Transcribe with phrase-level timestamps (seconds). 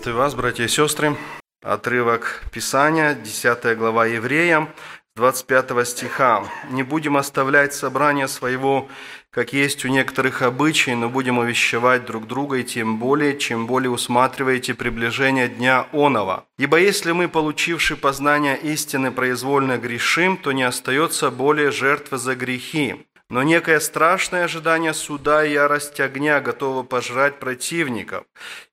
[0.00, 1.14] Приветствую вас, братья и сестры.
[1.62, 4.70] Отрывок Писания, 10 глава Евреям,
[5.14, 6.42] 25 стиха.
[6.70, 8.88] «Не будем оставлять собрание своего,
[9.30, 13.90] как есть у некоторых обычай, но будем увещевать друг друга, и тем более, чем более
[13.90, 16.46] усматриваете приближение дня онова.
[16.58, 23.06] Ибо если мы, получивши познание истины, произвольно грешим, то не остается более жертвы за грехи,
[23.30, 28.24] но некое страшное ожидание суда и ярость огня готово пожрать противников.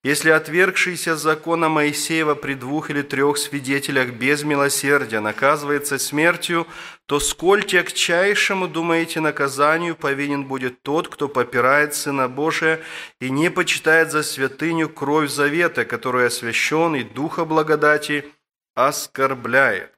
[0.03, 6.65] Если отвергшийся закона Моисеева при двух или трех свидетелях без милосердия наказывается смертью,
[7.05, 12.79] то сколь тягчайшему, думаете, наказанию повинен будет тот, кто попирает Сына Божия
[13.21, 18.25] и не почитает за святыню кровь завета, которую освящен и Духа благодати
[18.73, 19.93] оскорбляет.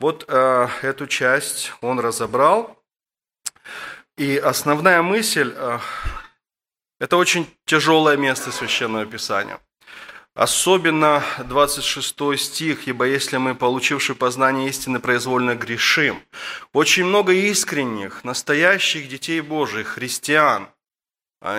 [0.00, 2.76] Вот э, эту часть он разобрал–
[4.20, 5.78] и основная мысль э,–
[7.00, 9.58] это очень тяжелое место Священного Писания.
[10.34, 16.22] Особенно 26 стих, «Ибо если мы, получивши познание истины, произвольно грешим».
[16.74, 20.68] Очень много искренних, настоящих детей Божьих, христиан,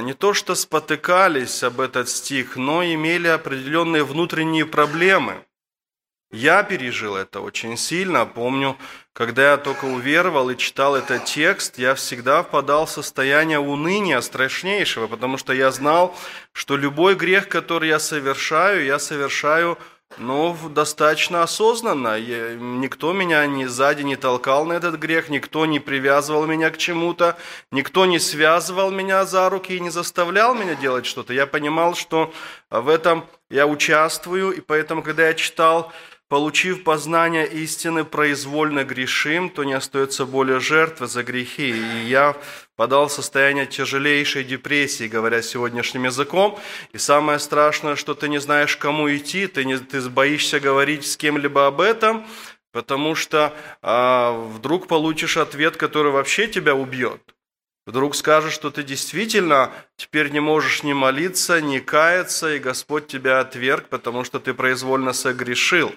[0.03, 5.43] не то что спотыкались об этот стих, но имели определенные внутренние проблемы–
[6.31, 8.25] я пережил это очень сильно.
[8.25, 8.77] Помню,
[9.13, 15.07] когда я только уверовал и читал этот текст, я всегда впадал в состояние уныния страшнейшего,
[15.07, 16.15] потому что я знал,
[16.53, 19.77] что любой грех, который я совершаю, я совершаю
[20.17, 22.15] ну, достаточно осознанно.
[22.17, 26.77] Я, никто меня ни сзади не толкал на этот грех, никто не привязывал меня к
[26.77, 27.37] чему-то,
[27.71, 31.33] никто не связывал меня за руки и не заставлял меня делать что-то.
[31.33, 32.33] Я понимал, что
[32.69, 35.91] в этом я участвую, и поэтому, когда я читал
[36.31, 41.71] Получив познание истины, произвольно грешим, то не остается более жертвы за грехи.
[41.71, 42.37] И я
[42.77, 46.57] подал в состояние тяжелейшей депрессии, говоря сегодняшним языком.
[46.93, 51.17] И самое страшное, что ты не знаешь, кому идти, ты, не, ты боишься говорить с
[51.17, 52.25] кем-либо об этом,
[52.71, 57.21] потому что а, вдруг получишь ответ, который вообще тебя убьет.
[57.87, 63.39] Вдруг скажешь, что ты действительно теперь не можешь ни молиться, ни каяться, и Господь тебя
[63.39, 65.91] отверг, потому что ты произвольно согрешил.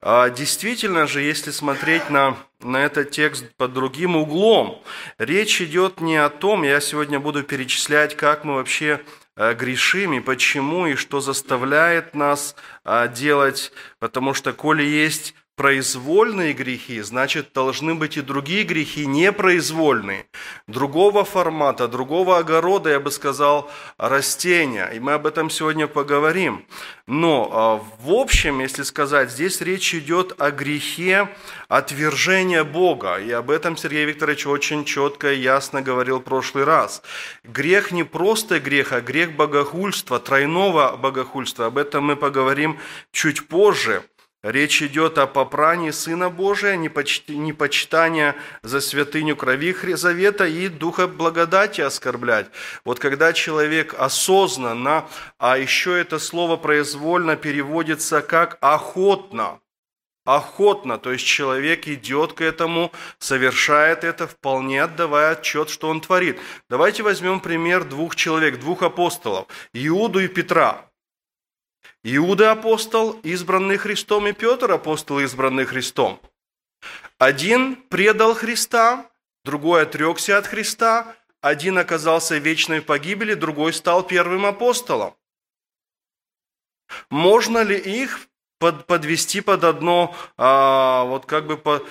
[0.00, 4.80] А действительно же, если смотреть на, на этот текст под другим углом,
[5.18, 9.00] речь идет не о том, я сегодня буду перечислять, как мы вообще
[9.34, 12.54] э, грешим и почему, и что заставляет нас
[12.84, 20.26] э, делать, потому что коли есть произвольные грехи, значит, должны быть и другие грехи непроизвольные,
[20.68, 23.68] другого формата, другого огорода, я бы сказал,
[23.98, 24.88] растения.
[24.94, 26.64] И мы об этом сегодня поговорим.
[27.08, 31.28] Но а, в общем, если сказать, здесь речь идет о грехе
[31.66, 33.16] отвержения Бога.
[33.16, 37.02] И об этом Сергей Викторович очень четко и ясно говорил в прошлый раз.
[37.42, 41.66] Грех не просто грех, а грех богохульства, тройного богохульства.
[41.66, 42.78] Об этом мы поговорим
[43.10, 44.04] чуть позже.
[44.44, 52.46] Речь идет о попрании Сына Божия, непочитание за святыню крови Завета и Духа благодати оскорблять.
[52.84, 59.58] Вот когда человек осознанно, а еще это слово произвольно переводится как охотно,
[60.24, 66.38] охотно, то есть человек идет к этому, совершает это, вполне отдавая отчет, что он творит.
[66.70, 70.84] Давайте возьмем пример двух человек, двух апостолов, Иуду и Петра–
[72.04, 76.20] Иуда апостол, избранный Христом, и Петр апостол, избранный Христом.
[77.18, 79.10] Один предал Христа,
[79.44, 85.14] другой отрекся от Христа, один оказался в вечной погибели, другой стал первым апостолом.
[87.10, 88.28] Можно ли их
[88.58, 91.82] под, подвести под одно, а, вот как бы по,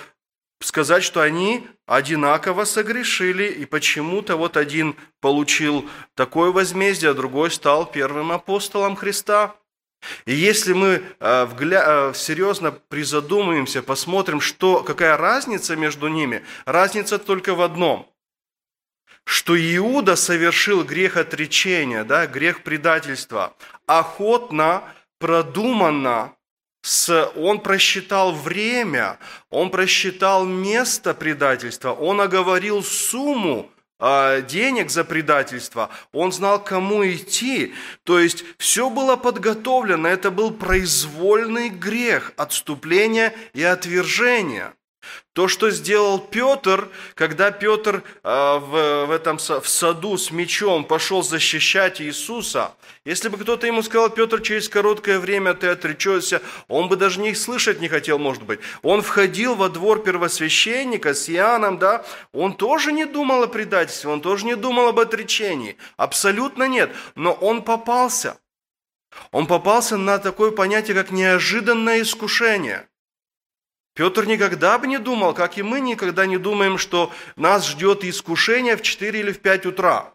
[0.60, 7.86] сказать, что они одинаково согрешили, и почему-то вот один получил такое возмездие, а другой стал
[7.86, 9.56] первым апостолом Христа?
[10.26, 11.84] И если мы вгля...
[11.86, 18.10] Э, серьезно призадумаемся, посмотрим, что, какая разница между ними, разница только в одном,
[19.28, 23.54] что Иуда совершил грех отречения, да, грех предательства,
[23.86, 24.84] охотно,
[25.20, 26.34] продуманно,
[26.82, 35.90] с, он просчитал время, он просчитал место предательства, он оговорил сумму а, денег за предательство,
[36.12, 37.74] он знал, кому идти.
[38.04, 44.74] То есть все было подготовлено, это был произвольный грех, отступление и отвержение.
[45.34, 51.22] То, что сделал Петр, когда Петр э, в, в этом в саду с мечом пошел
[51.22, 52.72] защищать Иисуса,
[53.06, 57.36] если бы кто-то ему сказал, Петр, через короткое время ты отречешься, он бы даже не
[57.36, 58.60] слышать не хотел, может быть.
[58.82, 64.22] Он входил во двор первосвященника с Иоанном, да, он тоже не думал о предательстве, он
[64.22, 65.78] тоже не думал об отречении.
[65.98, 66.90] Абсолютно нет.
[67.14, 68.40] Но он попался.
[69.32, 72.88] Он попался на такое понятие, как неожиданное искушение–
[73.98, 78.78] Петр никогда бы не думал, как и мы никогда не думаем, что нас ждет искушение
[78.78, 80.14] в 4 или в 5 утра.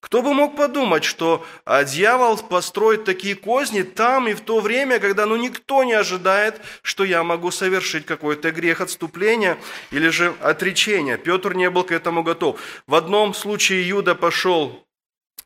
[0.00, 5.00] Кто бы мог подумать, что а, дьявол построит такие козни там и в то время,
[5.00, 9.58] когда ну, никто не ожидает, что я могу совершить какой-то грех отступления
[9.90, 11.18] или же отречения.
[11.18, 12.58] Петр не был к этому готов.
[12.86, 14.86] В одном случае Юда пошел,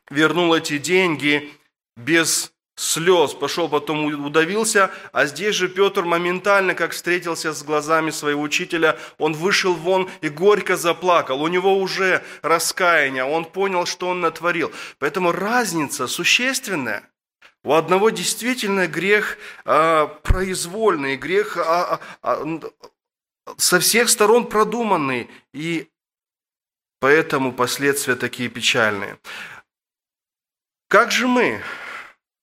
[0.09, 1.51] вернул эти деньги
[1.97, 8.41] без слез, пошел потом удавился, а здесь же Петр моментально, как встретился с глазами своего
[8.41, 11.41] учителя, он вышел вон и горько заплакал.
[11.41, 14.71] У него уже раскаяние, он понял, что он натворил.
[14.99, 17.09] Поэтому разница существенная.
[17.63, 22.59] У одного действительно грех а, произвольный, грех а, а,
[23.57, 25.89] со всех сторон продуманный, и
[26.99, 29.17] поэтому последствия такие печальные.
[30.89, 31.61] Как же мы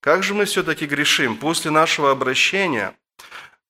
[0.00, 2.96] как же мы все-таки грешим после нашего обращения?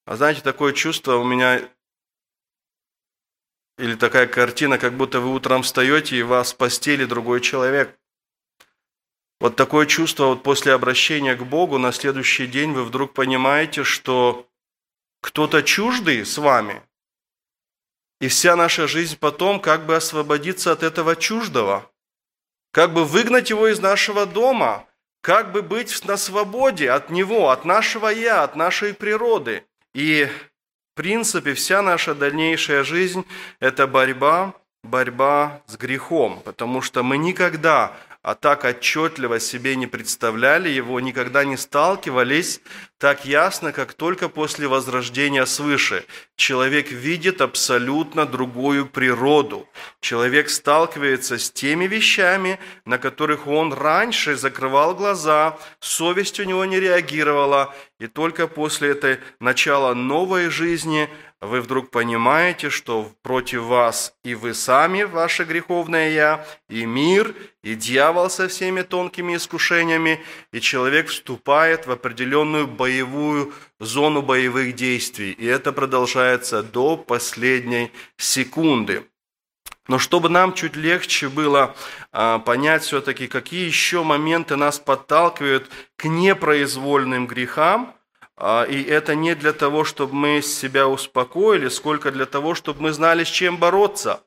[0.05, 1.61] А знаете, такое чувство у меня,
[3.79, 7.99] или такая картина, как будто вы утром встаете и вас постели другой человек.
[9.41, 14.47] Вот такое чувство вот после обращения к Богу на следующий день вы вдруг понимаете, что
[15.23, 16.83] кто-то чуждый с вами,
[18.21, 21.91] и вся наша жизнь потом как бы освободиться от этого чуждого,
[22.71, 24.87] как бы выгнать его из нашего дома–
[25.21, 29.65] как бы быть на свободе от Него, от нашего «я», от нашей природы.
[29.95, 30.29] И,
[30.93, 33.25] в принципе, вся наша дальнейшая жизнь–
[33.61, 40.69] это борьба, борьба с грехом, потому что мы никогда а так отчетливо себе не представляли
[40.69, 42.61] его, никогда не сталкивались
[43.01, 46.05] так ясно, как только после возрождения свыше.
[46.37, 49.67] Человек видит абсолютно другую природу.
[50.01, 56.79] Человек сталкивается с теми вещами, на которых он раньше закрывал глаза, совесть у него не
[56.79, 61.09] реагировала, и только после этой начала новой жизни–
[61.41, 67.75] вы вдруг понимаете, что против вас и вы сами, ваше греховное «я», и мир, и
[67.75, 72.90] дьявол со всеми тонкими искушениями, и человек вступает в определенную боевую
[73.79, 75.33] зону боевых действий.
[75.33, 79.07] И это продолжается до последней секунды.
[79.89, 81.75] Но чтобы нам чуть легче было
[82.13, 87.95] а, понять все-таки, какие еще моменты нас подталкивают к непроизвольным грехам–
[88.43, 92.93] а, и это не для того, чтобы мы себя успокоили, сколько для того, чтобы мы
[92.93, 94.25] знали, с чем бороться,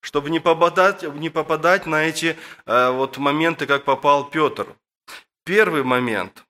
[0.00, 4.68] чтобы не попадать, не попадать на эти э, вот моменты, как попал Петр.
[5.44, 6.45] Первый момент.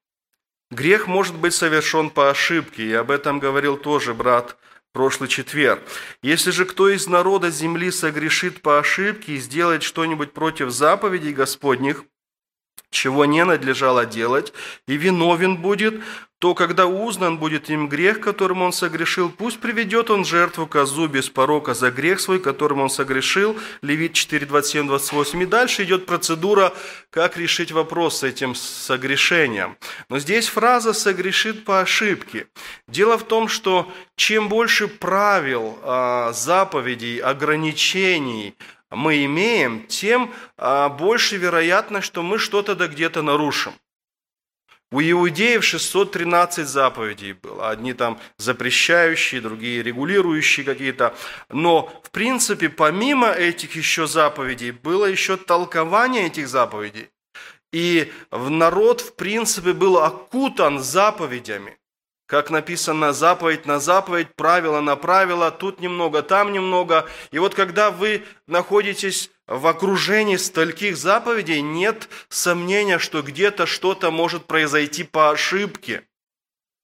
[0.70, 4.56] Грех может быть совершен по ошибке, и об этом говорил тоже брат
[4.92, 5.82] прошлый четверг.
[6.22, 12.04] Если же кто из народа земли согрешит по ошибке и сделает что-нибудь против заповедей Господних–
[12.90, 14.52] чего не надлежало делать,
[14.86, 16.02] и виновен будет,
[16.38, 21.30] то когда узнан будет им грех, которым он согрешил, пусть приведет он жертву козу без
[21.30, 25.42] порока за грех свой, которым он согрешил, Левит 4, 27, 28.
[25.42, 26.74] И дальше идет процедура,
[27.10, 29.78] как решить вопрос с этим согрешением.
[30.10, 32.48] Но здесь фраза «согрешит по ошибке».
[32.86, 38.54] Дело в том, что чем больше правил, а, заповедей, ограничений,
[38.90, 43.74] мы имеем, тем а, больше вероятность, что мы что-то да где-то нарушим.
[44.92, 47.70] У иудеев 613 заповедей было.
[47.70, 51.14] Одни там запрещающие, другие регулирующие какие-то.
[51.48, 57.10] Но, в принципе, помимо этих еще заповедей, было еще толкование этих заповедей.
[57.72, 61.78] И народ, в принципе, был окутан заповедями.
[62.26, 67.06] Как написано, заповедь на заповедь, правило на правило, тут немного, там немного.
[67.30, 74.46] И вот когда вы находитесь в окружении стольких заповедей, нет сомнения, что где-то что-то может
[74.46, 76.02] произойти по ошибке.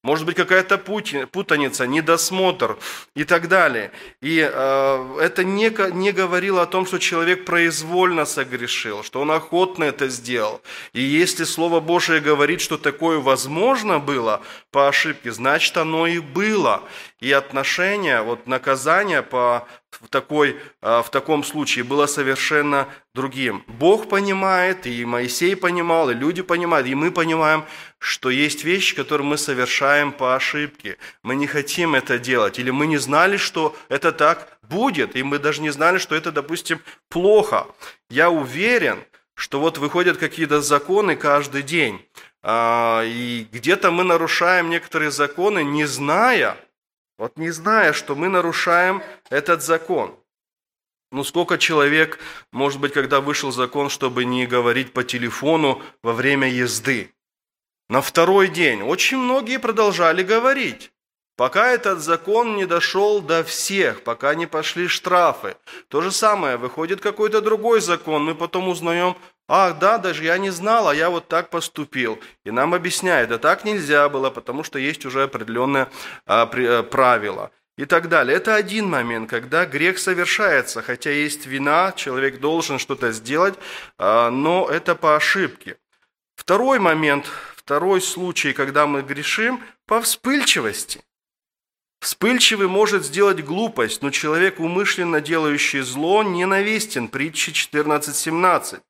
[0.03, 2.77] Может быть какая-то путаница, недосмотр
[3.15, 3.93] и так далее.
[4.21, 9.85] И э, это не, не говорило о том, что человек произвольно согрешил, что он охотно
[9.85, 10.61] это сделал.
[10.93, 14.43] И если Слово Божие говорит, что такое возможно было
[14.73, 16.83] по ошибке, значит оно и было.
[17.21, 19.69] И отношение, вот наказание по
[20.01, 23.65] в, такой, а, в таком случае было совершенно другим.
[23.67, 27.65] Бог понимает, и Моисей понимал, и люди понимают, и мы понимаем,
[27.99, 30.97] что есть вещи, которые мы совершаем по ошибке.
[31.23, 35.39] Мы не хотим это делать, или мы не знали, что это так будет, и мы
[35.39, 37.67] даже не знали, что это, допустим, плохо.
[38.09, 42.05] Я уверен, что вот выходят какие-то законы каждый день,
[42.43, 46.57] а, и где-то мы нарушаем некоторые законы, не зная,
[47.23, 49.01] вот не зная, что мы нарушаем
[49.31, 50.13] этот закон.
[51.13, 52.19] Ну сколько человек,
[52.51, 57.15] может быть, когда вышел закон, чтобы не говорить по телефону во время езды?
[57.89, 60.91] На второй день очень многие продолжали говорить.
[61.37, 65.57] Пока этот закон не дошел до всех, пока не пошли штрафы.
[65.87, 69.15] То же самое, выходит какой-то другой закон, мы потом узнаем,
[69.49, 72.19] Ах, да, даже я не знал, а я вот так поступил.
[72.45, 75.89] И нам объясняют, да так нельзя было, потому что есть уже определенные
[76.27, 78.37] а, при, а, правила и так далее.
[78.37, 83.55] Это один момент, когда грех совершается, хотя есть вина, человек должен что-то сделать,
[83.99, 85.77] а, но это по ошибке.
[86.37, 91.03] Второй момент, второй случай, когда мы грешим, по вспыльчивости.
[92.01, 97.07] Вспыльчивый может сделать глупость, но человек, умышленно делающий зло, ненавистен.
[97.07, 98.81] Притча 14.17.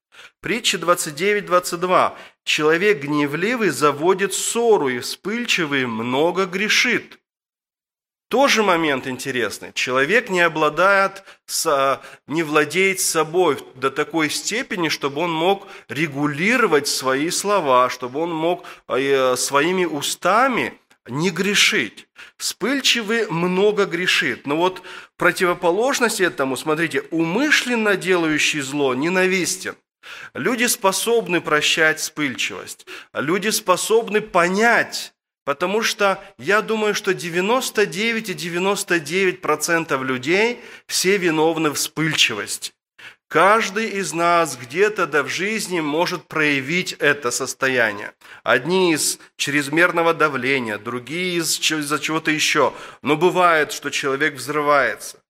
[0.41, 2.15] Притча 29.22.
[2.45, 7.19] Человек гневливый заводит ссору, и вспыльчивый много грешит.
[8.33, 9.73] Тоже момент интересный.
[9.75, 11.23] Человек не обладает,
[12.27, 18.65] не владеет собой до такой степени, чтобы он мог регулировать свои слова, чтобы он мог
[18.89, 22.09] э, своими устами не грешить.
[22.39, 24.47] Вспыльчивый много грешит.
[24.47, 24.83] Но вот
[25.19, 29.77] противоположность этому, смотрите, умышленно делающий зло ненавистен.
[30.35, 32.85] Люди способны прощать вспыльчивость.
[33.13, 42.73] Люди способны понять, потому что я думаю, что 99,99% людей все виновны в вспыльчивости.
[43.33, 48.13] Каждый из нас где-то да в жизни может проявить это состояние.
[48.43, 52.75] Одни из чрезмерного давления, другие из-за чего-то еще.
[53.01, 55.22] Но бывает, что человек взрывается.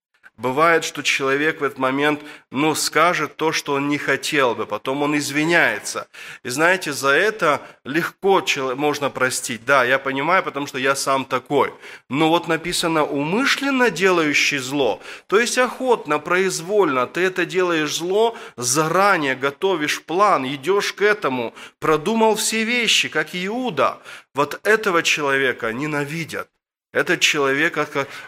[0.43, 2.19] Бывает, что человек в этот момент,
[2.51, 6.09] ну, скажет то, что он не хотел бы, потом он извиняется.
[6.43, 8.43] И знаете, за это легко
[8.75, 9.63] можно простить.
[9.63, 11.73] Да, я понимаю, потому что я сам такой.
[12.09, 19.35] Но вот написано «умышленно делающий зло», то есть охотно, произвольно, ты это делаешь зло, заранее
[19.35, 23.99] готовишь план, идешь к этому, продумал все вещи, как Иуда.
[24.33, 26.49] Вот этого человека ненавидят.
[26.93, 27.79] Этот человек,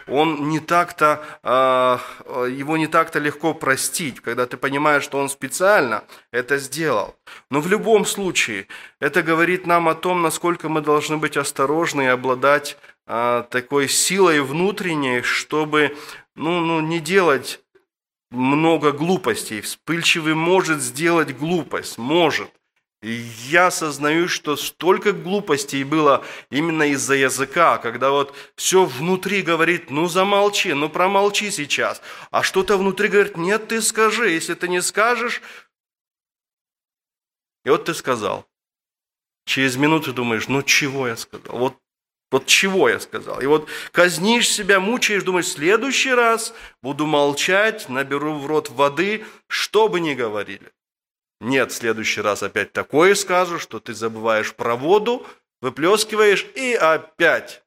[0.08, 2.00] он не так-то, а,
[2.48, 7.16] его не так-то легко простить, когда ты понимаешь, что он специально это сделал.
[7.48, 8.66] Но в любом случае,
[8.98, 14.40] это говорит нам о том, насколько мы должны быть осторожны и обладать а, такой силой
[14.40, 15.96] внутренней, чтобы
[16.34, 17.60] ну, ну, не делать
[18.32, 19.60] много глупостей.
[19.60, 22.50] Вспыльчивый может сделать глупость, может–
[23.02, 30.08] я осознаю, что столько глупостей было именно из-за языка, когда вот все внутри говорит, ну
[30.08, 32.00] замолчи, ну промолчи сейчас.
[32.30, 35.42] А что-то внутри говорит, нет, ты скажи, если ты не скажешь.
[37.64, 38.46] И вот ты сказал.
[39.44, 41.58] Через минуту думаешь, ну чего я сказал?
[41.58, 41.76] Вот,
[42.30, 43.40] вот чего я сказал?
[43.40, 49.24] И вот казнишь себя, мучаешь, думаешь, в следующий раз буду молчать, наберу в рот воды,
[49.48, 50.72] что бы ни говорили.
[51.40, 55.26] Нет, в следующий раз опять такое скажу, что ты забываешь про воду,
[55.60, 57.62] выплескиваешь и опять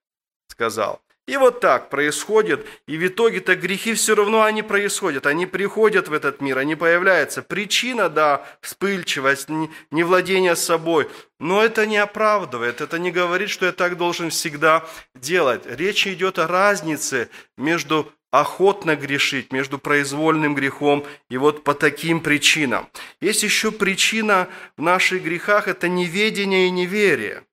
[0.47, 1.01] сказал.
[1.29, 6.13] И вот так происходит, и в итоге-то грехи все равно они происходят, они приходят в
[6.13, 7.43] этот мир, они появляются.
[7.43, 9.47] Причина, да, вспыльчивость,
[9.91, 11.07] невладение собой,
[11.39, 15.61] но это не оправдывает, это не говорит, что я так должен всегда делать.
[15.67, 22.87] Речь идет о разнице между охотно грешить, между произвольным грехом и вот по таким причинам.
[23.21, 27.43] Есть еще причина в наших грехах– это неведение и неверие.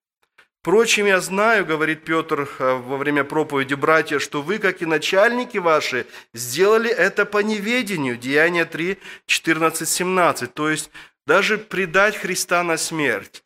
[0.61, 5.59] Впрочем, я знаю, говорит Петр э, во время проповеди, братья, что вы, как и начальники
[5.59, 8.16] ваши, сделали это по неведению.
[8.16, 10.52] Деяние 3, 14, 17.
[10.52, 10.90] То есть
[11.25, 13.45] даже предать Христа на смерть.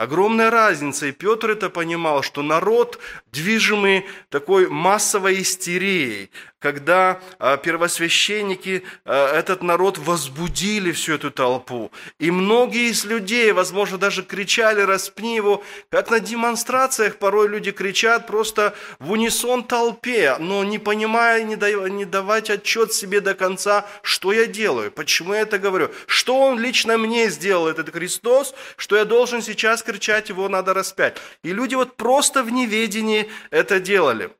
[0.00, 2.98] Огромная разница, и Петр это понимал, что народ
[3.32, 11.90] движимы такой массовой истерией, когда а, первосвященники а, этот народ возбудили всю эту толпу.
[12.18, 18.26] И многие из людей, возможно, даже кричали «распни его», как на демонстрациях порой люди кричат
[18.26, 24.46] просто в унисон толпе, но не понимая, не давать отчет себе до конца, что я
[24.46, 29.40] делаю, почему я это говорю, что он лично мне сделал, этот Христос, что я должен
[29.40, 31.16] сейчас кричать, его надо распять.
[31.42, 34.30] И люди вот просто в неведении это делали.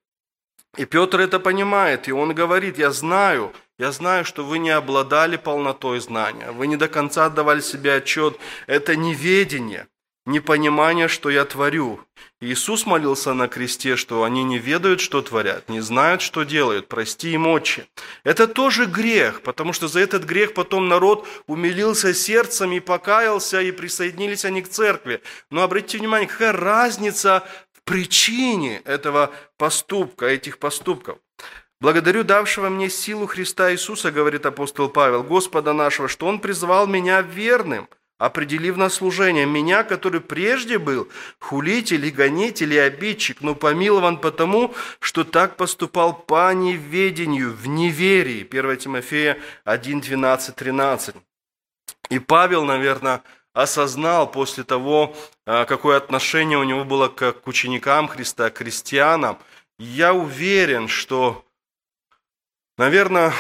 [0.77, 5.37] И Петр это понимает, и он говорит, я знаю, я знаю, что вы не обладали
[5.37, 9.89] полнотой знания, вы не до конца отдавали себе отчет, это неведение,
[10.27, 12.01] непонимание, что я творю.
[12.41, 17.33] Иисус молился на кресте, что они не ведают, что творят, не знают, что делают, прости
[17.33, 17.87] им, Отче.
[18.25, 23.73] Это тоже грех, потому что за этот грех потом народ умилился сердцем и покаялся, и
[23.73, 25.21] присоединились они к церкви.
[25.51, 27.43] Но обратите внимание, какая разница
[27.91, 31.19] причине этого поступка, этих поступков.
[31.81, 37.21] Благодарю давшего мне силу Христа Иисуса, говорит апостол Павел, Господа нашего, что Он призвал меня
[37.21, 41.09] верным, определив на служение меня, который прежде был
[41.41, 48.47] хулитель и гонитель и обидчик, но помилован потому, что так поступал по неведению, в неверии.
[48.49, 51.17] 1 Тимофея 1, 12, 13.
[52.11, 55.15] И Павел, наверное, осознал после того,
[55.47, 59.39] а, какое отношение у него было к ученикам Христа, к христианам,
[59.79, 61.45] я уверен, что,
[62.77, 63.33] наверное,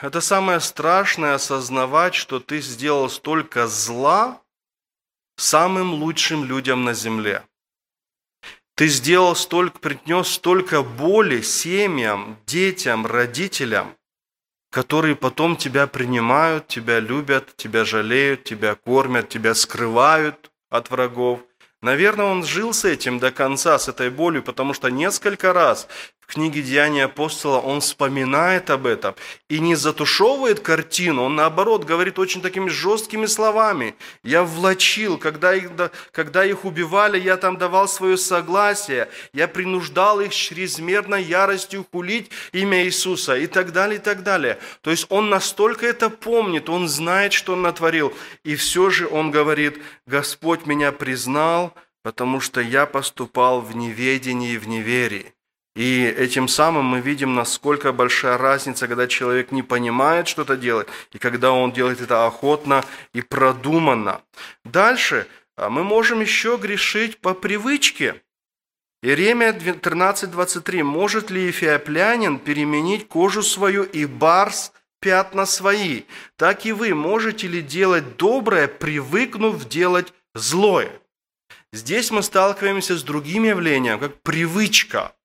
[0.00, 4.40] это самое страшное осознавать, что ты сделал столько зла
[5.36, 7.44] самым лучшим людям на земле.
[8.76, 13.96] Ты сделал столько, принес столько боли семьям, детям, родителям,
[14.78, 21.40] которые потом тебя принимают, тебя любят, тебя жалеют, тебя кормят, тебя скрывают от врагов.
[21.82, 25.88] Наверное, он жил с этим до конца, с этой болью, потому что несколько раз
[26.28, 29.14] в книге «Деяния апостола» он вспоминает об этом
[29.48, 33.94] и не затушевывает картину, он наоборот говорит очень такими жесткими словами.
[34.22, 35.70] «Я влачил, когда их,
[36.12, 42.84] когда их убивали, я там давал свое согласие, я принуждал их чрезмерной яростью хулить имя
[42.84, 44.58] Иисуса» и так далее, и так далее.
[44.82, 48.12] То есть он настолько это помнит, он знает, что он натворил,
[48.44, 54.58] и все же он говорит, «Господь меня признал, потому что я поступал в неведении и
[54.58, 55.32] в неверии».
[55.78, 61.18] И этим самым мы видим, насколько большая разница, когда человек не понимает что-то делать, и
[61.18, 64.20] когда он делает это охотно и продуманно.
[64.64, 68.20] Дальше а, мы можем еще грешить по привычке.
[69.04, 70.82] Иеремия 13.23.
[70.82, 76.02] «Может ли эфиоплянин переменить кожу свою и барс пятна свои?
[76.34, 80.90] Так и вы можете ли делать доброе, привыкнув делать злое?»
[81.72, 85.12] Здесь мы сталкиваемся с другим явлением, как привычка–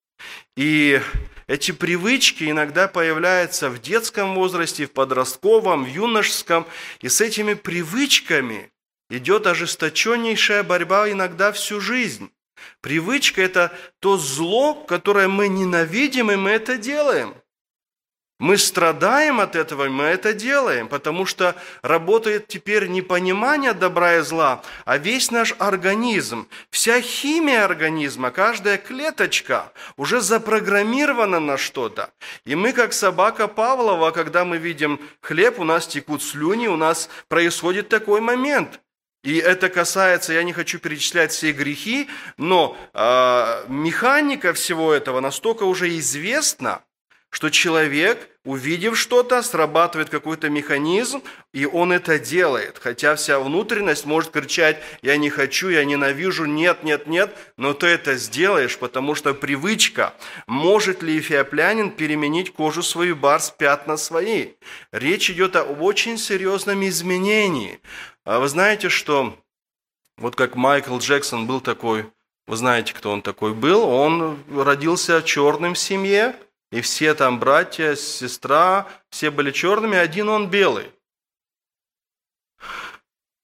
[0.55, 1.01] и
[1.47, 6.65] эти привычки иногда появляются в детском возрасте, в подростковом, в юношеском.
[7.01, 8.71] И с этими привычками
[9.09, 12.31] идет ожесточеннейшая борьба иногда всю жизнь.
[12.81, 17.35] Привычка– это то зло, которое мы ненавидим, и мы это делаем.
[18.39, 24.21] Мы страдаем от этого, мы это делаем, потому что работает теперь не понимание добра и
[24.21, 32.11] зла, а весь наш организм, вся химия организма, каждая клеточка уже запрограммирована на что-то.
[32.43, 37.09] И мы, как собака Павлова, когда мы видим хлеб, у нас текут слюни, у нас
[37.27, 38.79] происходит такой момент–
[39.23, 45.63] и это касается, я не хочу перечислять все грехи, но э, механика всего этого настолько
[45.63, 46.81] уже известна,
[47.33, 52.77] что человек, увидев что-то, срабатывает какой-то механизм, и он это делает.
[52.79, 57.87] Хотя вся внутренность может кричать «я не хочу, я ненавижу, нет, нет, нет», но ты
[57.87, 60.13] это сделаешь, потому что привычка.
[60.45, 64.49] Может ли эфиоплянин переменить кожу свою, барс пятна свои?
[64.91, 67.79] Речь идет об очень серьезном изменении.
[68.25, 69.35] А вы знаете, что
[70.17, 72.05] вот как Майкл Джексон был такой,
[72.45, 76.35] вы знаете, кто он такой был, он родился черным в семье,
[76.73, 80.91] и все там братья, сестра, все были черными, один он белый.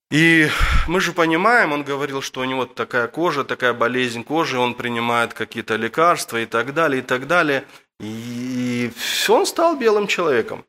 [0.10, 0.50] И
[0.88, 5.36] мы же понимаем, он говорил, что у него такая кожа, такая болезнь кожи, он принимает
[5.36, 7.66] какие-то лекарства и так далее, и так далее.
[8.00, 8.92] И
[9.28, 10.66] он стал белым человеком.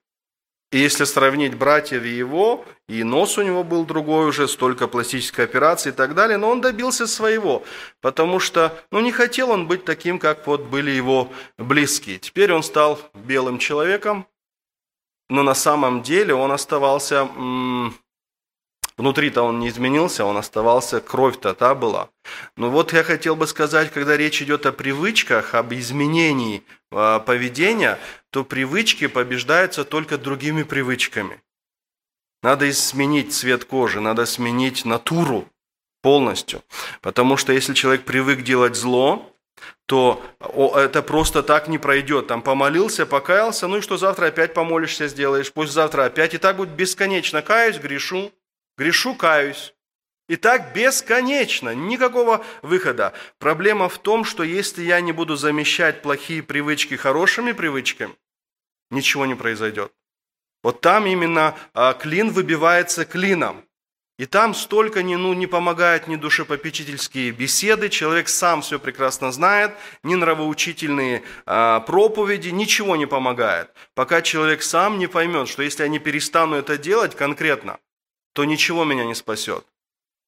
[0.71, 5.91] И если сравнить братьев его, и нос у него был другой уже, столько пластической операции
[5.91, 7.65] и так далее, но он добился своего,
[8.01, 12.19] потому что ну, не хотел он быть таким, как вот были его близкие.
[12.19, 14.27] Теперь он стал белым человеком,
[15.29, 17.29] но на самом деле он оставался,
[19.01, 22.11] Внутри-то он не изменился, он оставался, кровь-то та была.
[22.57, 27.99] Но вот я хотел бы сказать, когда речь идет о привычках, об изменении э, поведения,
[28.29, 31.41] то привычки побеждаются только другими привычками.
[32.43, 35.49] Надо сменить цвет кожи, надо сменить натуру
[36.03, 36.63] полностью.
[37.01, 39.35] Потому что если человек привык делать зло,
[39.87, 40.23] то
[40.77, 42.27] это просто так не пройдет.
[42.27, 46.35] Там помолился, покаялся, ну и что завтра опять помолишься, сделаешь, пусть завтра опять.
[46.35, 47.41] И так будет бесконечно.
[47.41, 48.31] Каюсь, грешу,
[48.81, 49.75] грешу, каюсь.
[50.29, 53.13] И так бесконечно, никакого выхода.
[53.39, 58.15] Проблема в том, что если я не буду замещать плохие привычки хорошими привычками,
[58.91, 59.93] ничего не произойдет.
[60.63, 63.65] Вот там именно а, клин выбивается клином.
[64.19, 69.73] И там столько не, ну, не помогают ни душепопечительские беседы, человек сам все прекрасно знает,
[70.03, 73.71] ни нравоучительные а, проповеди, ничего не помогает.
[73.95, 77.79] Пока человек сам не поймет, что если я не перестану это делать конкретно,
[78.33, 79.65] то ничего меня не спасет.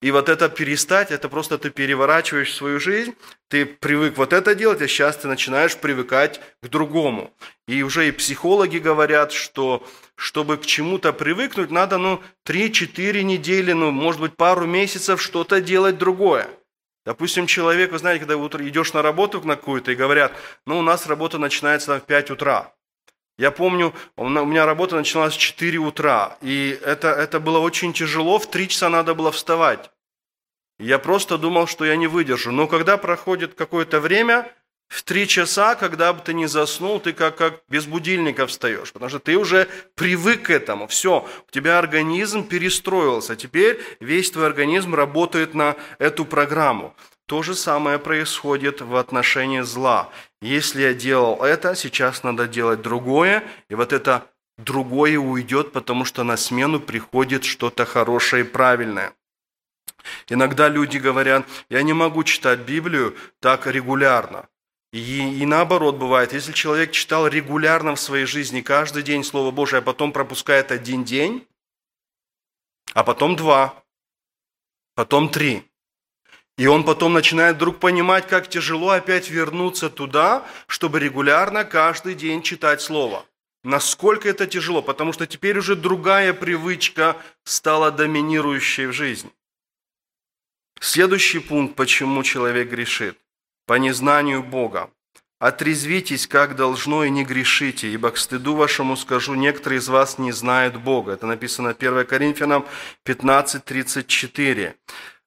[0.02, 3.14] И вот это перестать, это просто ты переворачиваешь свою жизнь,
[3.48, 7.32] ты привык вот это делать, а сейчас ты начинаешь привыкать к другому.
[7.68, 9.86] И уже и психологи говорят, что
[10.16, 15.98] чтобы к чему-то привыкнуть, надо ну 3-4 недели, ну может быть пару месяцев что-то делать
[15.98, 16.48] другое.
[17.04, 18.34] Допустим, человек, вы знаете, когда
[18.68, 20.32] идешь на работу на какую-то и говорят,
[20.66, 22.72] ну у нас работа начинается в 5 утра.
[23.38, 28.38] Я помню, у меня работа начиналась в 4 утра, и это, это было очень тяжело,
[28.38, 29.90] в 3 часа надо было вставать.
[30.78, 32.50] Я просто думал, что я не выдержу.
[32.50, 34.52] Но когда проходит какое-то время,
[34.88, 39.08] в 3 часа, когда бы ты не заснул, ты как, как без будильника встаешь, потому
[39.08, 40.86] что ты уже привык к этому.
[40.86, 43.34] Все, у тебя организм перестроился.
[43.34, 46.94] Теперь весь твой организм работает на эту программу.
[47.24, 50.10] То же самое происходит в отношении зла.
[50.42, 54.26] Если я делал это, сейчас надо делать другое, и вот это
[54.59, 59.14] другое уйдет, потому что на смену приходит что-то хорошее и правильное.
[60.28, 64.48] Иногда люди говорят, я не могу читать Библию так регулярно.
[64.92, 69.78] И, и наоборот бывает, если человек читал регулярно в своей жизни каждый день Слово Божие,
[69.78, 71.46] а потом пропускает один день,
[72.94, 73.81] а потом два,
[74.96, 75.70] потом три,
[76.62, 82.40] и он потом начинает вдруг понимать, как тяжело опять вернуться туда, чтобы регулярно каждый день
[82.40, 83.27] читать Слово.
[83.64, 89.33] Насколько это тяжело, потому что теперь уже другая привычка стала доминирующей в жизни.
[90.81, 93.18] Следующий пункт, почему человек грешит.
[93.66, 94.88] По незнанию Бога.
[95.40, 100.31] Отрезвитесь, как должно, и не грешите, ибо к стыду вашему скажу, некоторые из вас не
[100.31, 101.14] знают Бога.
[101.14, 102.64] Это написано 1 Коринфянам
[103.05, 104.68] 15.34.
[104.68, 104.75] А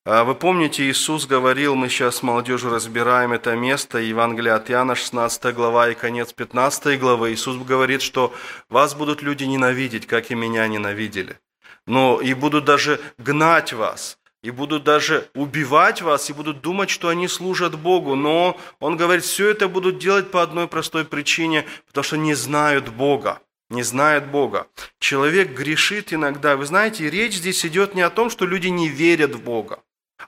[0.05, 5.55] вы помните, Иисус говорил, мы сейчас с молодежью разбираем это место, Евангелие от Иоанна, 16
[5.55, 7.33] глава и конец 15 главы.
[7.33, 8.31] Иисус говорит, что
[8.69, 11.39] вас будут люди ненавидеть, как и меня ненавидели.
[11.87, 17.09] Но и будут даже гнать вас, и будут даже убивать вас, и будут думать, что
[17.09, 18.13] они служат Богу.
[18.13, 22.89] Но Он говорит, все это будут делать по одной простой причине, потому что не знают
[22.89, 24.67] Бога не знают Бога.
[24.99, 26.55] Человек грешит иногда.
[26.55, 29.79] Вы знаете, речь здесь идет не о том, что люди не верят в Бога.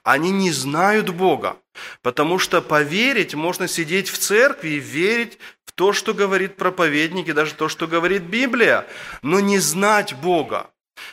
[0.08, 1.58] Они не знают Бога,
[2.00, 7.34] потому что поверить можно сидеть в церкви и верить в то, что говорит проповедник и
[7.34, 8.86] даже то, что говорит Библия,
[9.20, 10.70] но не знать Бога.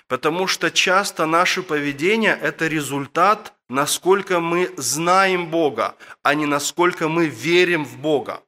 [0.08, 7.28] Потому что часто наше поведение– это результат, насколько мы знаем Бога, а не насколько мы
[7.28, 8.44] верим в Бога.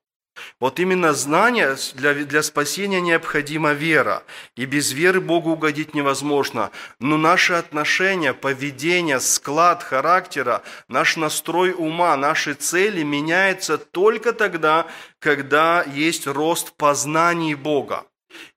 [0.60, 4.24] Вот именно знание для, для спасения необходима вера.
[4.56, 6.72] И без веры Богу угодить невозможно.
[7.00, 14.88] Но наши отношения, поведение, склад характера, наш настрой ума, наши цели меняются только тогда,
[15.20, 18.06] когда есть рост в познании Бога.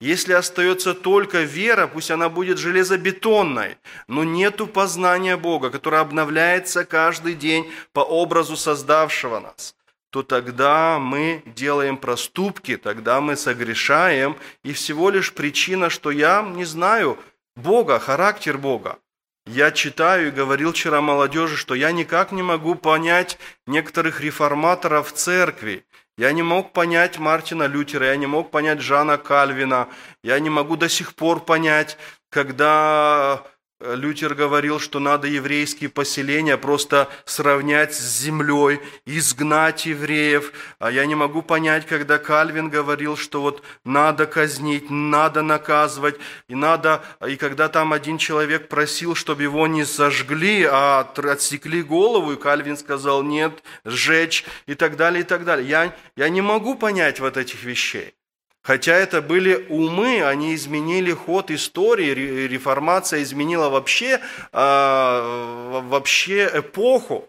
[0.00, 7.34] Если остается только вера, пусть она будет железобетонной, но нету познания Бога, которое обновляется каждый
[7.34, 9.74] день по образу создавшего нас
[10.10, 16.64] то тогда мы делаем проступки, тогда мы согрешаем, и всего лишь причина, что я не
[16.64, 17.18] знаю
[17.56, 18.98] Бога, характер Бога.
[19.46, 25.84] Я читаю и говорил вчера молодежи, что я никак не могу понять некоторых реформаторов церкви.
[26.18, 29.88] Я не мог понять Мартина Лютера, я не мог понять Жана Кальвина,
[30.22, 31.96] я не могу до сих пор понять,
[32.30, 33.42] когда
[33.80, 40.52] Лютер говорил, что надо еврейские поселения просто сравнять с землей, изгнать евреев.
[40.78, 46.16] А я не могу понять, когда Кальвин говорил, что вот надо казнить, надо наказывать,
[46.48, 52.32] и надо, и когда там один человек просил, чтобы его не сожгли, а отсекли голову,
[52.32, 55.66] и Кальвин сказал нет, сжечь и так далее, и так далее.
[55.66, 58.14] Я, я не могу понять вот этих вещей.
[58.62, 62.10] Хотя это были умы, они изменили ход истории,
[62.46, 64.20] реформация изменила вообще,
[64.52, 67.28] а, вообще эпоху.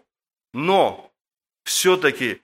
[0.52, 1.10] Но
[1.64, 2.42] все-таки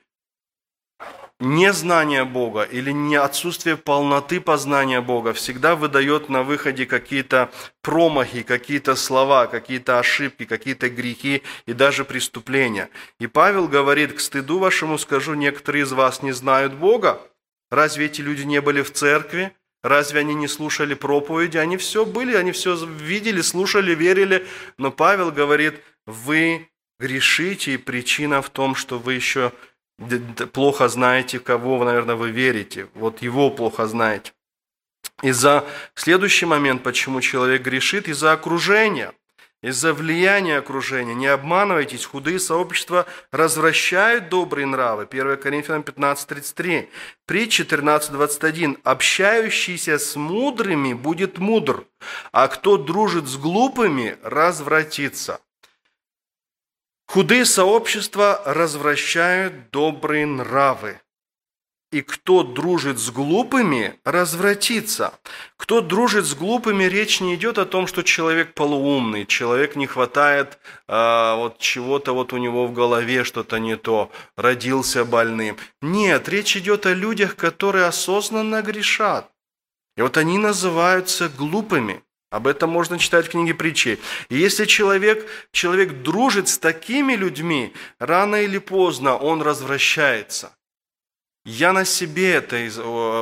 [1.40, 7.50] незнание Бога или не отсутствие полноты познания Бога всегда выдает на выходе какие-то
[7.82, 12.90] промахи, какие-то слова, какие-то ошибки, какие-то грехи и даже преступления.
[13.20, 17.20] И Павел говорит, к стыду вашему скажу, некоторые из вас не знают Бога.
[17.70, 19.52] Разве эти люди не были в церкви?
[19.82, 21.58] Разве они не слушали проповеди?
[21.58, 24.46] Они все были, они все видели, слушали, верили.
[24.76, 29.52] Но Павел говорит, вы грешите, и причина в том, что вы еще
[30.52, 32.88] плохо знаете, кого, наверное, вы верите.
[32.94, 34.32] Вот его плохо знаете.
[35.22, 39.12] Из-за следующий момент, почему человек грешит, из-за окружения,
[39.62, 41.14] из-за влияния окружения.
[41.14, 45.08] Не обманывайтесь, худые сообщества развращают добрые нравы.
[45.10, 46.88] 1 Коринфянам 15.33.
[47.26, 48.78] При 14.21.
[48.84, 51.84] Общающийся с мудрыми будет мудр,
[52.32, 55.40] а кто дружит с глупыми, развратится.
[57.06, 61.00] Худые сообщества развращают добрые нравы.
[61.90, 65.14] И кто дружит с глупыми, развратится.
[65.56, 70.58] Кто дружит с глупыми, речь не идет о том, что человек полуумный, человек не хватает
[70.86, 75.56] а, вот чего-то вот у него в голове, что-то не то, родился больным.
[75.80, 79.30] Нет, речь идет о людях, которые осознанно грешат.
[79.96, 82.02] И вот они называются глупыми.
[82.30, 83.98] Об этом можно читать в книге притчей.
[84.28, 90.52] И если человек, человек дружит с такими людьми, рано или поздно он развращается.
[91.50, 92.58] Я на себе это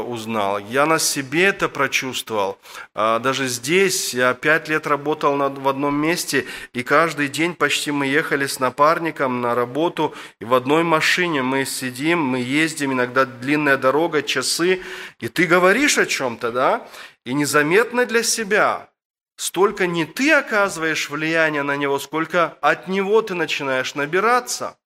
[0.03, 2.59] узнал, я на себе это прочувствовал.
[2.93, 8.09] А, даже здесь я пять лет работал в одном месте, и каждый день почти мы
[8.09, 13.77] ехали с напарником на работу, и в одной машине мы сидим, мы ездим, иногда длинная
[13.77, 14.83] дорога, часы,
[15.21, 16.89] и ты говоришь о чем-то, да,
[17.25, 18.89] и незаметно для себя
[19.37, 24.77] столько не ты оказываешь влияние на него, сколько от него ты начинаешь набираться.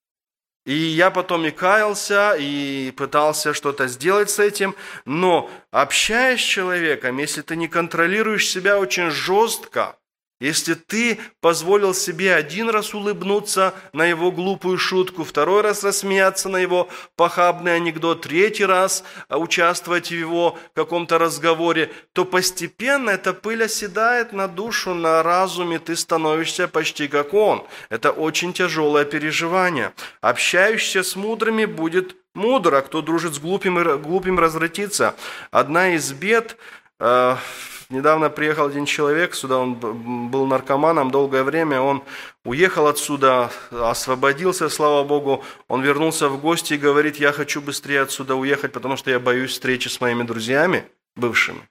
[0.70, 7.18] И я потом и каялся, и пытался что-то сделать с этим, но общаясь с человеком,
[7.18, 9.96] если ты не контролируешь себя очень жестко,
[10.40, 16.56] если ты позволил себе один раз улыбнуться на его глупую шутку, второй раз рассмеяться на
[16.56, 24.32] его похабный анекдот, третий раз участвовать в его каком-то разговоре, то постепенно эта пыль оседает
[24.32, 27.66] на душу, на разуме, ты становишься почти как он.
[27.90, 29.92] Это очень тяжелое переживание.
[30.22, 35.14] Общающийся с мудрыми будет мудр, а кто дружит с глупым, глупым развратится.
[35.50, 36.56] Одна из бед
[37.00, 42.04] Недавно приехал один человек сюда, он был наркоманом долгое время, он
[42.44, 48.36] уехал отсюда, освободился, слава Богу, он вернулся в гости и говорит, я хочу быстрее отсюда
[48.36, 50.84] уехать, потому что я боюсь встречи с моими друзьями
[51.16, 51.68] бывшими.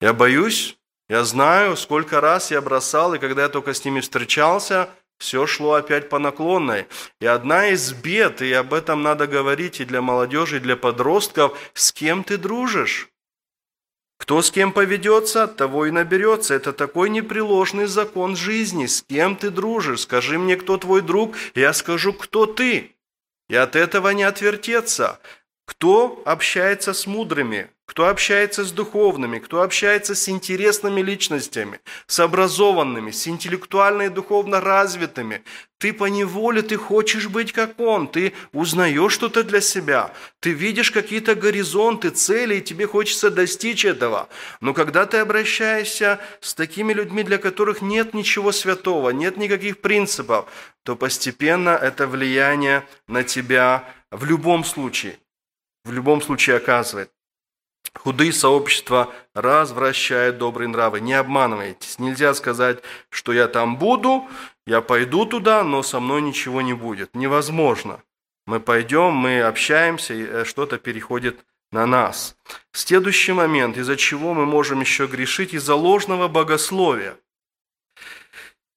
[0.00, 0.76] Я боюсь,
[1.08, 5.74] я знаю, сколько раз я бросал, и когда я только с ними встречался, все шло
[5.74, 6.88] опять по наклонной.
[7.20, 11.56] И одна из бед, и об этом надо говорить и для молодежи, и для подростков,
[11.74, 13.11] с кем ты дружишь?
[14.22, 16.54] Кто с кем поведется, того и наберется.
[16.54, 18.86] Это такой непреложный закон жизни.
[18.86, 20.02] С кем ты дружишь?
[20.02, 22.94] Скажи мне, кто твой друг, я скажу, кто ты.
[23.48, 25.18] И от этого не отвертеться.
[25.66, 27.71] Кто общается с мудрыми?
[27.86, 34.60] Кто общается с духовными, кто общается с интересными личностями, с образованными, с интеллектуально и духовно
[34.60, 35.42] развитыми.
[35.78, 40.92] Ты по неволе, ты хочешь быть как он, ты узнаешь что-то для себя, ты видишь
[40.92, 44.28] какие-то горизонты, цели, и тебе хочется достичь этого.
[44.60, 50.46] Но когда ты обращаешься с такими людьми, для которых нет ничего святого, нет никаких принципов,
[50.84, 55.18] то постепенно это влияние на тебя в любом случае,
[55.84, 57.10] в любом случае оказывает.
[57.94, 61.00] Худые сообщества развращают добрые нравы.
[61.00, 61.98] Не обманывайтесь.
[61.98, 64.28] Нельзя сказать, что я там буду,
[64.66, 67.14] я пойду туда, но со мной ничего не будет.
[67.14, 68.02] Невозможно.
[68.46, 72.36] Мы пойдем, мы общаемся, и э, что-то переходит на нас.
[72.72, 77.16] Следующий момент, из-за чего мы можем еще грешить, из-за ложного богословия.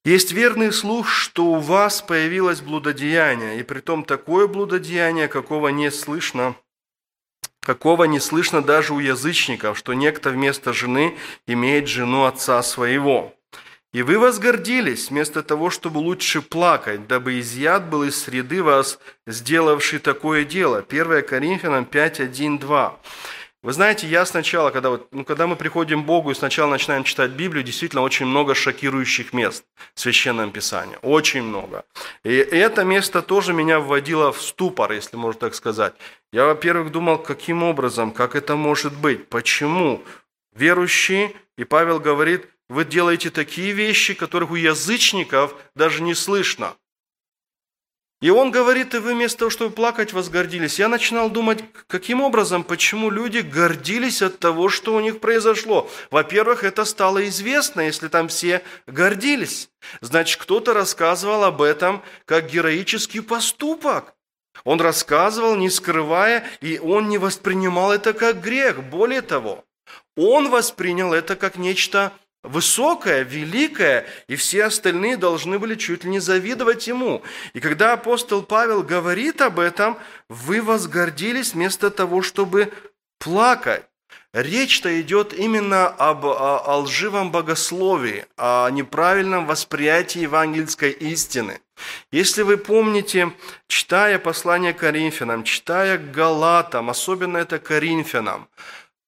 [0.04, 6.54] Есть верный слух, что у вас появилось блудодеяние, и притом такое блудодеяние, какого не слышно
[7.66, 11.16] какого не слышно даже у язычников, что некто вместо жены
[11.48, 13.34] имеет жену отца своего.
[13.92, 19.98] И вы возгордились, вместо того, чтобы лучше плакать, дабы изъят был из среды вас, сделавший
[19.98, 20.84] такое дело.
[20.88, 23.00] 1 Коринфянам 5, 1, 2.
[23.66, 27.02] Вы знаете, я сначала, когда, вот, ну, когда мы приходим к Богу и сначала начинаем
[27.02, 30.96] читать Библию, действительно очень много шокирующих мест в Священном Писании.
[31.02, 31.84] Очень много.
[32.22, 35.94] И это место тоже меня вводило в ступор, если можно так сказать.
[36.32, 40.00] Я, во-первых, думал, каким образом, как это может быть, почему
[40.54, 46.76] верующие, и Павел говорит, вы делаете такие вещи, которых у язычников даже не слышно.
[48.22, 50.78] И он говорит, и вы вместо того, чтобы плакать, возгордились.
[50.78, 55.90] Я начинал думать, каким образом, почему люди гордились от того, что у них произошло.
[56.10, 59.68] Во-первых, это стало известно, если там все гордились.
[60.00, 64.14] Значит, кто-то рассказывал об этом как героический поступок.
[64.64, 68.82] Он рассказывал, не скрывая, и он не воспринимал это как грех.
[68.82, 69.64] Более того,
[70.16, 72.12] он воспринял это как нечто
[72.46, 77.22] высокое, великое, и все остальные должны были чуть ли не завидовать ему.
[77.52, 82.72] И когда апостол Павел говорит об этом, вы возгордились вместо того, чтобы
[83.18, 83.84] плакать.
[84.32, 91.60] Речь-то идет именно об о, о лживом богословии, о неправильном восприятии евангельской истины.
[92.10, 93.32] Если вы помните,
[93.66, 98.48] читая послание Коринфянам, читая Галатам, особенно это Коринфянам,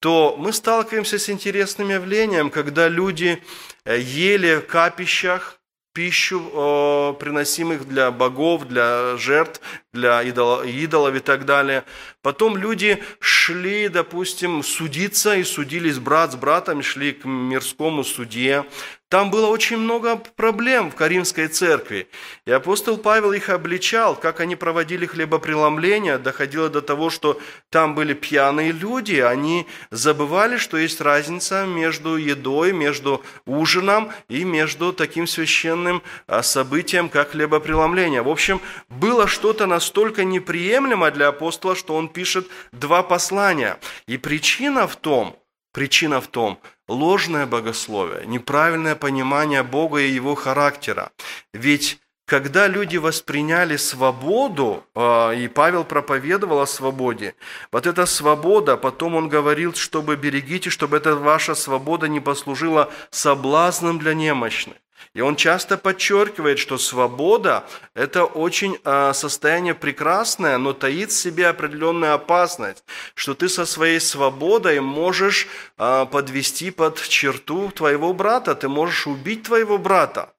[0.01, 3.43] то мы сталкиваемся с интересным явлением, когда люди
[3.85, 5.59] э, ели в капищах
[5.93, 9.61] пищу, приносимых для богов, для жертв,
[9.99, 11.85] для идолов и так далее.
[12.23, 18.65] Потом люди шли, допустим, судиться и судились брат с братом, шли к мирскому суде.
[19.09, 22.09] Там было очень много проблем в Каримской церкви.
[22.45, 26.19] И апостол Павел их обличал, как они проводили хлебопреломление.
[26.19, 29.15] Доходило до того, что там были пьяные люди.
[29.15, 37.09] Они забывали, что есть разница между едой, между ужином и между таким священным а, событием,
[37.09, 38.21] как хлебопреломление.
[38.21, 39.88] В общем, было что-то настолько
[40.25, 43.79] неприемлемо для апостола, что он пишет два послания.
[44.07, 45.37] И причина в том,
[45.73, 51.11] причина в том– ложное богословие, неправильное понимание Бога и Его характера.
[51.53, 57.35] Ведь когда люди восприняли свободу, а, и Павел проповедовал о свободе,
[57.73, 63.99] вот эта свобода, потом он говорил, чтобы берегите, чтобы эта ваша свобода не послужила соблазном
[63.99, 64.77] для немощных.
[65.15, 71.49] И он часто подчеркивает, что свобода– это очень а, состояние прекрасное, но таит в себе
[71.49, 78.69] определенную опасность, что ты со своей свободой можешь а, подвести под черту твоего брата, ты
[78.69, 80.33] можешь убить твоего брата.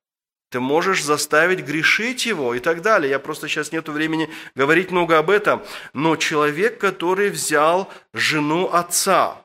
[0.49, 3.11] Ты можешь заставить грешить его и так далее.
[3.11, 5.61] Я просто сейчас нету времени говорить много об этом.
[5.93, 9.43] Но человек, который взял жену отца,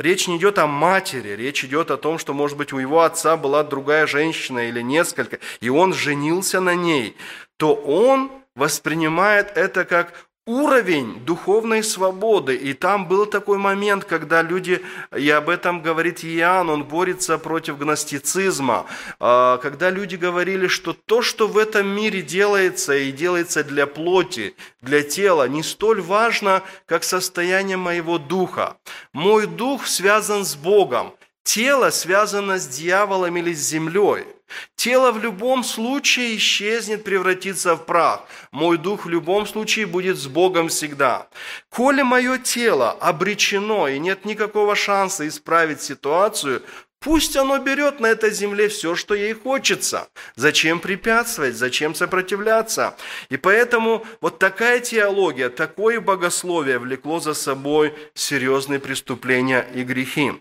[0.00, 3.36] Речь не идет о матери, речь идет о том, что, может быть, у его отца
[3.36, 7.18] была другая женщина или несколько, и он женился на ней,
[7.58, 12.56] то он воспринимает это как уровень духовной свободы.
[12.56, 14.82] И там был такой момент, когда люди,
[15.16, 18.86] и об этом говорит Иоанн, он борется против гностицизма,
[19.18, 24.54] а, когда люди говорили, что то, что в этом мире делается и делается для плоти,
[24.80, 28.76] для тела, не столь важно, как состояние моего духа.
[29.12, 34.24] Мой дух связан с Богом, тело связано с дьяволом или с землей–
[34.76, 38.24] Тело в любом случае исчезнет, превратится в прах.
[38.52, 41.28] Мой дух в любом случае будет с Богом всегда.
[41.68, 46.62] Коли мое тело обречено и нет никакого шанса исправить ситуацию,
[47.02, 50.08] Пусть оно берет на этой земле все, что ей хочется.
[50.36, 52.94] Зачем препятствовать, зачем сопротивляться?
[53.30, 60.32] И поэтому вот такая теология, такое богословие влекло за собой серьезные преступления и грехи.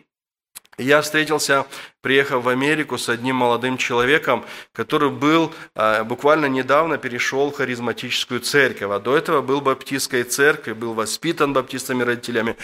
[0.80, 1.66] Я встретился,
[2.02, 8.40] приехав в Америку, с одним молодым человеком, который был а, буквально недавно перешел в харизматическую
[8.40, 12.56] церковь, а до этого был в баптистской церкви, был воспитан баптистами родителями.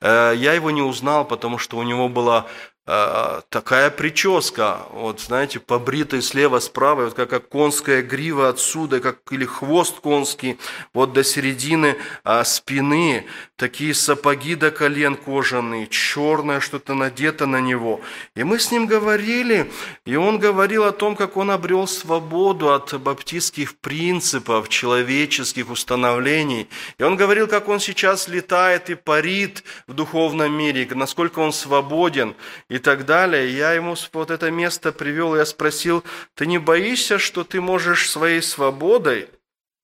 [0.00, 2.46] Э, я его не узнал, потому что у него была
[2.86, 9.46] такая прическа, вот знаете, побритый слева, справа, вот как, как конская грива отсюда, как или
[9.46, 10.58] хвост конский,
[10.92, 13.24] вот до середины а, спины,
[13.56, 18.02] такие сапоги до колен кожаные, черное что-то надето на него.
[18.36, 19.72] И мы с ним говорили,
[20.04, 26.68] и он говорил о том, как он обрел свободу от баптистских принципов, человеческих установлений.
[26.98, 32.34] И он говорил, как он сейчас летает и парит в духовном мире, насколько он свободен
[32.74, 33.56] и так далее.
[33.56, 36.02] Я ему вот это место привел, я спросил,
[36.34, 39.28] ты не боишься, что ты можешь своей свободой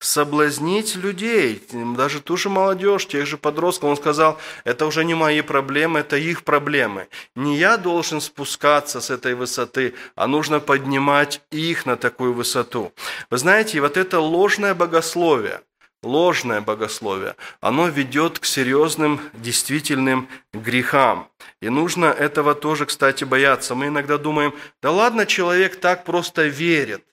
[0.00, 1.62] соблазнить людей,
[1.96, 3.90] даже ту же молодежь, тех же подростков.
[3.90, 7.06] Он сказал, это уже не мои проблемы, это их проблемы.
[7.36, 12.92] Не я должен спускаться с этой высоты, а нужно поднимать их на такую высоту.
[13.30, 15.60] Вы знаете, вот это ложное богословие,
[16.02, 21.29] ложное богословие, оно ведет к серьезным, действительным грехам.
[21.60, 23.74] И нужно этого тоже, кстати, бояться.
[23.74, 27.04] Мы иногда думаем, да ладно, человек так просто верит.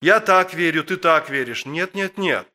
[0.00, 1.66] Я так верю, ты так веришь.
[1.66, 2.48] Нет, нет, нет.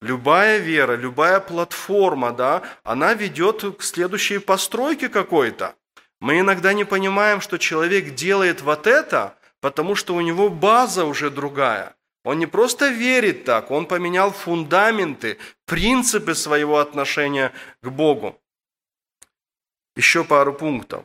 [0.00, 5.76] Любая вера, любая платформа, да, она ведет к следующей постройке какой-то.
[6.20, 11.30] Мы иногда не понимаем, что человек делает вот это, потому что у него база уже
[11.30, 11.94] другая.
[12.24, 17.52] Он не просто верит так, он поменял фундаменты, принципы своего отношения
[17.82, 18.40] к Богу.
[19.96, 21.04] Еще пару пунктов.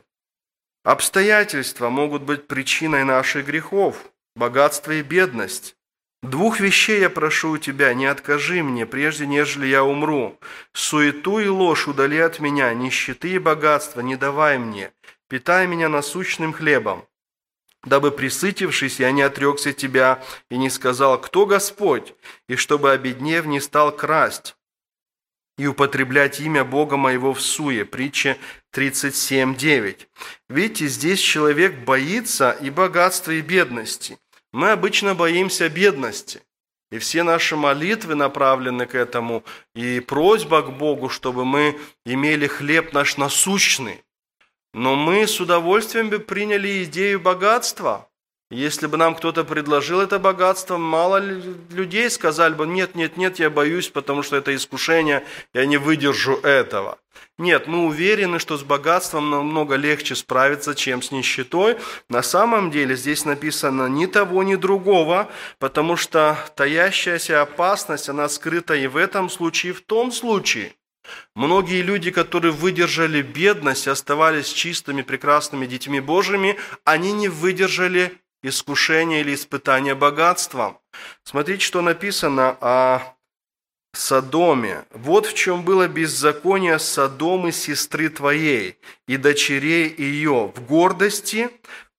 [0.82, 5.76] Обстоятельства могут быть причиной наших грехов, богатство и бедность.
[6.22, 10.38] Двух вещей я прошу у тебя, не откажи мне, прежде нежели я умру.
[10.72, 14.92] Суету и ложь удали от меня, нищеты и богатства не давай мне.
[15.28, 17.06] Питай меня насущным хлебом,
[17.84, 20.20] дабы, присытившись, я не отрекся тебя
[20.50, 22.14] и не сказал, кто Господь,
[22.48, 24.56] и чтобы, обеднев, не стал красть
[25.60, 27.84] и употреблять имя Бога моего в суе».
[27.84, 28.38] Притча
[28.74, 30.06] 37.9.
[30.48, 34.18] Видите, здесь человек боится и богатства, и бедности.
[34.52, 36.40] Мы обычно боимся бедности.
[36.90, 39.44] И все наши молитвы направлены к этому,
[39.76, 44.02] и просьба к Богу, чтобы мы имели хлеб наш насущный.
[44.72, 48.09] Но мы с удовольствием бы приняли идею богатства.
[48.50, 51.18] Если бы нам кто-то предложил это богатство, мало
[51.70, 55.24] людей сказали бы, нет, нет, нет, я боюсь, потому что это искушение,
[55.54, 56.98] я не выдержу этого.
[57.38, 61.78] Нет, мы уверены, что с богатством намного легче справиться, чем с нищетой.
[62.08, 65.30] На самом деле здесь написано ни того, ни другого,
[65.60, 70.74] потому что таящаяся опасность, она скрыта и в этом случае, и в том случае–
[71.34, 79.34] Многие люди, которые выдержали бедность, оставались чистыми, прекрасными детьми Божьими, они не выдержали искушения или
[79.34, 80.78] испытания богатством.
[81.24, 83.16] Смотрите, что написано о
[83.92, 84.84] Содоме.
[84.90, 88.78] Вот в чем было беззаконие Содомы, сестры твоей,
[89.08, 91.50] и дочерей ее, в гордости,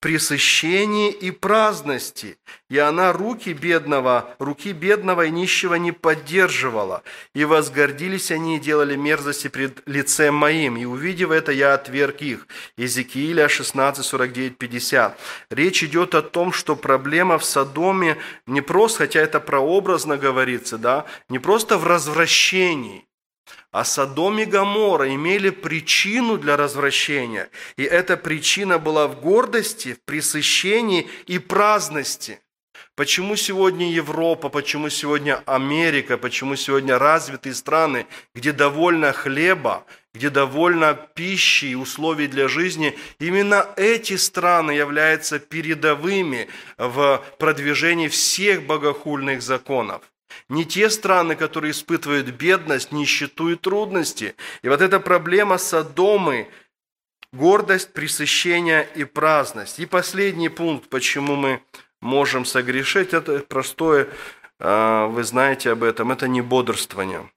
[0.01, 2.37] пресыщении и праздности,
[2.69, 7.03] и она руки бедного, руки бедного и нищего не поддерживала,
[7.35, 12.47] и возгордились они и делали мерзости пред лицем моим, и увидев это, я отверг их».
[12.77, 15.19] Иезекииля 16, 49, 50.
[15.51, 21.05] Речь идет о том, что проблема в Содоме не просто, хотя это прообразно говорится, да,
[21.29, 23.05] не просто в развращении,
[23.71, 30.03] а Содом и Гамора имели причину для развращения, и эта причина была в гордости, в
[30.03, 32.39] пресыщении и праздности.
[32.95, 38.05] Почему сегодня Европа, почему сегодня Америка, почему сегодня развитые страны,
[38.35, 46.49] где довольно хлеба, где довольно пищи и условий для жизни, именно эти страны являются передовыми
[46.77, 50.10] в продвижении всех богохульных законов.
[50.49, 54.35] Не те страны, которые испытывают бедность, нищету и трудности.
[54.61, 56.47] И вот эта проблема Содомы,
[57.33, 59.79] гордость, пресыщение и праздность.
[59.79, 61.63] И последний пункт, почему мы
[62.01, 64.09] можем согрешить, это простое,
[64.59, 67.29] а, вы знаете об этом, это не бодрствование.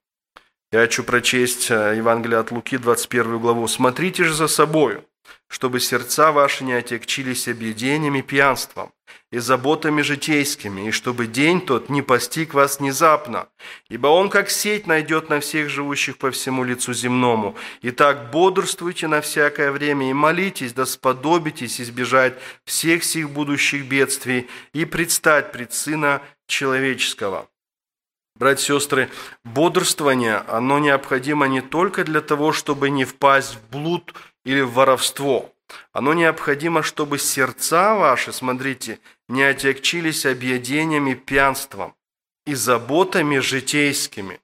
[0.75, 3.65] Я хочу прочесть а, Евангелие от Луки, 21 главу.
[3.65, 5.05] «Смотрите же за собою,
[5.47, 8.91] чтобы сердца ваши не отекчились объедениями пьянством
[9.31, 13.47] и заботами житейскими, и чтобы день тот не постиг вас внезапно,
[13.87, 17.55] ибо он как сеть найдет на всех живущих по всему лицу земному.
[17.81, 22.33] Итак, бодрствуйте на всякое время и молитесь, да сподобитесь избежать
[22.65, 27.47] всех сих будущих бедствий и предстать пред Сына Человеческого».
[28.37, 29.09] Братья и сестры,
[29.45, 34.13] бодрствование, оно необходимо не только для того, чтобы не впасть в блуд
[34.43, 35.53] или в воровство.
[35.93, 41.95] Оно необходимо, чтобы сердца ваши, смотрите, не отягчились объедениями пьянством
[42.45, 44.41] и заботами житейскими.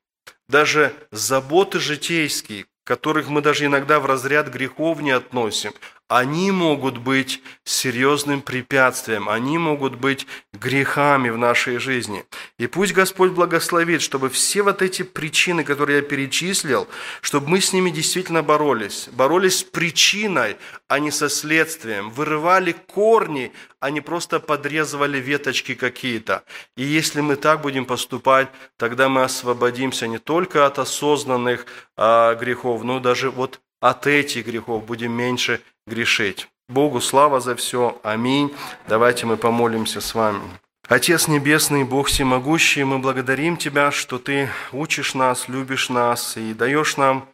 [0.48, 5.74] Даже заботы житейские, которых мы даже иногда в разряд грехов не относим,
[6.12, 12.26] они могут быть серьезным препятствием, они могут быть грехами в нашей жизни.
[12.59, 16.89] И пусть Господь благословит, чтобы все вот эти причины, которые я перечислил,
[17.22, 19.07] чтобы мы с ними действительно боролись.
[19.14, 20.57] Боролись с причиной,
[20.89, 22.09] а не со следствием.
[22.09, 26.43] Вырывали корни, а не просто подрезывали веточки какие-то.
[26.76, 32.84] И если мы так будем поступать, тогда мы освободимся не только от осознанных а, грехов,
[32.84, 36.50] но даже вот от этих грехов будем меньше грешить.
[36.70, 38.00] Богу слава за все.
[38.04, 38.54] Аминь.
[38.88, 40.42] Давайте мы помолимся с вами.
[40.88, 46.98] Отец Небесный, Бог Всемогущий, мы благодарим Тебя, что Ты учишь нас, любишь нас и даешь
[46.98, 47.30] нам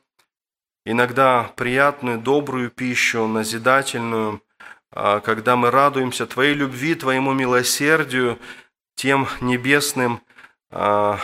[0.85, 4.41] иногда приятную, добрую пищу, назидательную,
[4.91, 8.39] а, когда мы радуемся Твоей любви, Твоему милосердию,
[8.95, 10.21] тем небесным
[10.71, 11.19] а,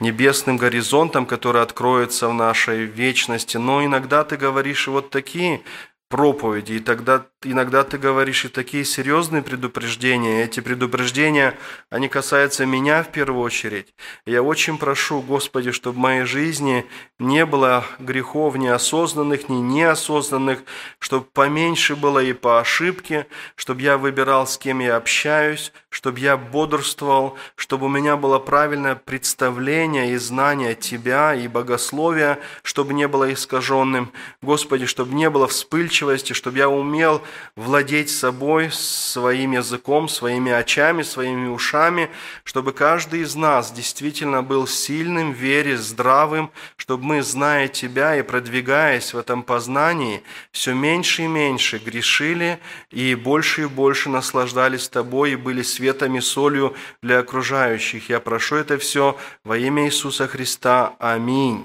[0.00, 3.56] небесным горизонтом, который откроется в нашей вечности.
[3.56, 5.62] Но иногда ты говоришь вот такие
[6.08, 10.44] проповеди, и тогда иногда ты говоришь и такие серьезные предупреждения.
[10.44, 11.56] Эти предупреждения,
[11.90, 13.94] они касаются меня в первую очередь.
[14.26, 16.86] Я очень прошу, Господи, чтобы в моей жизни
[17.18, 20.60] не было грехов неосознанных, ни неосознанных,
[20.98, 26.36] чтобы поменьше было и по ошибке, чтобы я выбирал, с кем я общаюсь, чтобы я
[26.36, 33.32] бодрствовал, чтобы у меня было правильное представление и знание Тебя и богословия, чтобы не было
[33.32, 34.12] искаженным.
[34.42, 37.22] Господи, чтобы не было вспыльчивости, чтобы я умел
[37.56, 42.10] владеть собой, своим языком, своими очами, своими ушами,
[42.44, 48.22] чтобы каждый из нас действительно был сильным в вере, здравым, чтобы мы, зная Тебя и
[48.22, 50.22] продвигаясь в этом познании,
[50.52, 52.58] все меньше и меньше грешили
[52.90, 58.08] и больше и больше наслаждались Тобой и были светом и солью для окружающих.
[58.08, 60.94] Я прошу это все во имя Иисуса Христа.
[60.98, 61.64] Аминь.